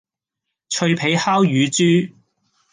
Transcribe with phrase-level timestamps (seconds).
[0.67, 2.11] 脆皮烤乳豬